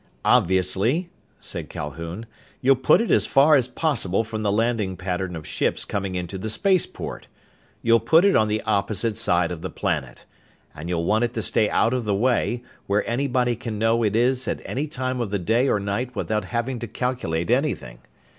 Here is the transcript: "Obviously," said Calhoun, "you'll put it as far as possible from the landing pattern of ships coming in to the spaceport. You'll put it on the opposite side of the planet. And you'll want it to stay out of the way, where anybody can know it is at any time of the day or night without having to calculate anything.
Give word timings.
"Obviously," 0.25 1.11
said 1.39 1.69
Calhoun, 1.69 2.25
"you'll 2.59 2.75
put 2.75 3.01
it 3.01 3.11
as 3.11 3.27
far 3.27 3.53
as 3.53 3.67
possible 3.67 4.23
from 4.23 4.41
the 4.41 4.51
landing 4.51 4.97
pattern 4.97 5.35
of 5.35 5.45
ships 5.45 5.85
coming 5.85 6.15
in 6.15 6.25
to 6.25 6.39
the 6.39 6.49
spaceport. 6.49 7.27
You'll 7.83 7.99
put 7.99 8.25
it 8.25 8.35
on 8.35 8.47
the 8.47 8.63
opposite 8.63 9.15
side 9.15 9.51
of 9.51 9.61
the 9.61 9.69
planet. 9.69 10.25
And 10.73 10.89
you'll 10.89 11.05
want 11.05 11.25
it 11.25 11.35
to 11.35 11.43
stay 11.43 11.69
out 11.69 11.93
of 11.93 12.05
the 12.05 12.15
way, 12.15 12.63
where 12.87 13.07
anybody 13.07 13.55
can 13.55 13.77
know 13.77 14.01
it 14.01 14.15
is 14.15 14.47
at 14.47 14.59
any 14.65 14.87
time 14.87 15.21
of 15.21 15.29
the 15.29 15.37
day 15.37 15.69
or 15.69 15.79
night 15.79 16.15
without 16.15 16.45
having 16.45 16.79
to 16.79 16.87
calculate 16.87 17.51
anything. 17.51 17.99